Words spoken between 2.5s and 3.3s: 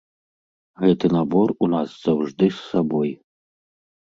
з сабой!